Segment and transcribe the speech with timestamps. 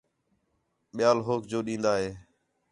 [0.95, 2.09] ٻِیال ہوک جو ݙین٘دا ہِے